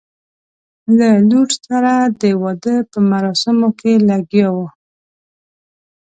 [0.97, 3.67] له لور سره د واده په مراسمو
[4.09, 4.67] لګیا وو.